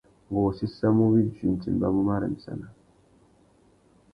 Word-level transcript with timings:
Ngú 0.27 0.37
wô 0.45 0.51
séssamú 0.59 1.03
widuï; 1.13 1.45
nʼtimbamú 1.53 2.01
marremsana. 2.07 2.67